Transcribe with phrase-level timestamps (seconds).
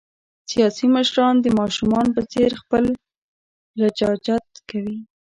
[0.51, 2.83] سیاسي مشران د ماشومان په څېر خپل
[3.79, 4.97] لجاجت کوي.